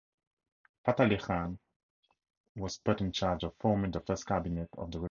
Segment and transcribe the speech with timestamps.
[0.83, 1.59] Fatali Khan
[2.55, 4.99] was put in charge of forming the first cabinet of the republic.